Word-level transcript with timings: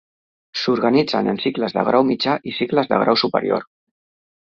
S'organitzen 0.61 1.29
en 1.35 1.39
cicles 1.45 1.77
de 1.77 1.85
grau 1.91 2.09
mitjà 2.09 2.37
i 2.53 2.57
cicles 2.63 2.93
de 2.95 3.03
grau 3.07 3.23
superior. 3.27 3.73